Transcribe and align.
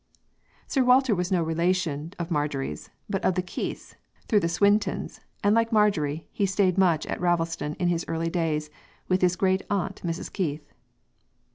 Sir 0.65 0.83
Walter 0.83 1.13
was 1.13 1.31
no 1.31 1.43
relation 1.43 2.11
of 2.17 2.31
Marjorie's, 2.31 2.89
but 3.07 3.23
of 3.23 3.35
the 3.35 3.43
Keiths, 3.43 3.93
through 4.27 4.39
the 4.39 4.49
Swintons; 4.49 5.19
and 5.43 5.53
like 5.53 5.71
Marjorie, 5.71 6.27
he 6.31 6.47
stayed 6.47 6.75
much 6.75 7.05
at 7.05 7.21
Ravelstone 7.21 7.75
in 7.75 7.87
his 7.87 8.03
early 8.07 8.31
days, 8.31 8.71
with 9.07 9.21
his 9.21 9.35
grand 9.35 9.61
aunt 9.69 10.01
Mrs. 10.03 10.33
Keith.... 10.33 10.73